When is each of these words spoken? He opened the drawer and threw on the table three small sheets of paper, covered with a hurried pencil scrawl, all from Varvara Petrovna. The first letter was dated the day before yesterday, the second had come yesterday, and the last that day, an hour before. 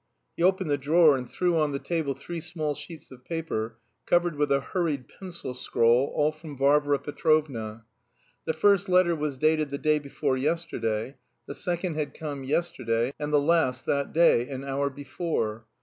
He 0.35 0.41
opened 0.41 0.71
the 0.71 0.79
drawer 0.79 1.15
and 1.15 1.29
threw 1.29 1.55
on 1.59 1.73
the 1.73 1.77
table 1.77 2.15
three 2.15 2.41
small 2.41 2.73
sheets 2.73 3.11
of 3.11 3.23
paper, 3.23 3.77
covered 4.07 4.35
with 4.35 4.51
a 4.51 4.59
hurried 4.59 5.07
pencil 5.07 5.53
scrawl, 5.53 6.11
all 6.15 6.31
from 6.31 6.57
Varvara 6.57 6.97
Petrovna. 6.97 7.85
The 8.45 8.53
first 8.53 8.89
letter 8.89 9.15
was 9.15 9.37
dated 9.37 9.69
the 9.69 9.77
day 9.77 9.99
before 9.99 10.37
yesterday, 10.37 11.17
the 11.45 11.53
second 11.53 11.93
had 11.97 12.15
come 12.15 12.43
yesterday, 12.43 13.13
and 13.19 13.31
the 13.31 13.39
last 13.39 13.85
that 13.85 14.11
day, 14.11 14.49
an 14.49 14.65
hour 14.65 14.89
before. 14.89 15.67